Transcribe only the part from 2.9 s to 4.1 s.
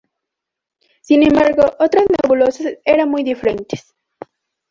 muy diferentes.